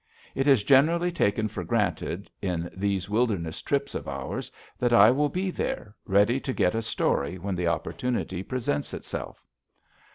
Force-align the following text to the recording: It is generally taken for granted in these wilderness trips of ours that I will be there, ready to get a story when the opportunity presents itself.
It 0.33 0.47
is 0.47 0.63
generally 0.63 1.11
taken 1.11 1.47
for 1.47 1.63
granted 1.63 2.27
in 2.41 2.71
these 2.75 3.07
wilderness 3.07 3.61
trips 3.61 3.93
of 3.93 4.07
ours 4.07 4.51
that 4.79 4.91
I 4.93 5.11
will 5.11 5.29
be 5.29 5.51
there, 5.51 5.93
ready 6.07 6.39
to 6.39 6.53
get 6.53 6.73
a 6.73 6.81
story 6.81 7.37
when 7.37 7.53
the 7.53 7.67
opportunity 7.67 8.41
presents 8.41 8.95
itself. 8.95 9.45